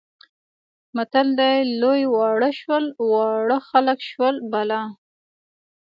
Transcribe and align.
متل 0.95 1.27
دی 1.39 1.55
لوی 1.81 2.01
واړه 2.15 2.49
شول، 2.59 2.85
واړه 3.11 3.57
خلک 3.69 3.99
شول 4.11 4.35
بالا. 4.51 4.83